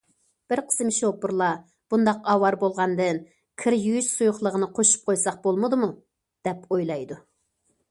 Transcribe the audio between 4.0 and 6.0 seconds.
سۇيۇقلۇقىنى قوشۇپ قويساق بولمىدىمۇ،